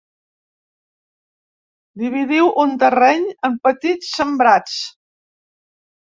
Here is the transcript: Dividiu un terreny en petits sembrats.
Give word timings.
Dividiu 2.03 2.49
un 2.65 2.73
terreny 2.85 3.29
en 3.51 3.59
petits 3.69 4.09
sembrats. 4.17 4.81